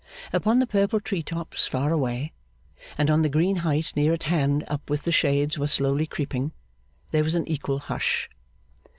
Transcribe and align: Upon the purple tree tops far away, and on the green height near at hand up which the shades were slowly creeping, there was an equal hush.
Upon 0.33 0.57
the 0.57 0.65
purple 0.65 0.99
tree 0.99 1.21
tops 1.21 1.67
far 1.67 1.91
away, 1.91 2.33
and 2.97 3.11
on 3.11 3.21
the 3.21 3.29
green 3.29 3.57
height 3.57 3.93
near 3.95 4.13
at 4.13 4.23
hand 4.23 4.63
up 4.67 4.89
which 4.89 5.03
the 5.03 5.11
shades 5.11 5.59
were 5.59 5.67
slowly 5.67 6.07
creeping, 6.07 6.53
there 7.11 7.23
was 7.23 7.35
an 7.35 7.47
equal 7.47 7.77
hush. 7.77 8.27